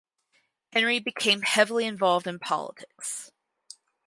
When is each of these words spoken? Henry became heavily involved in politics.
Henry 0.73 0.99
became 0.99 1.43
heavily 1.43 1.85
involved 1.85 2.25
in 2.25 2.39
politics. 2.39 3.31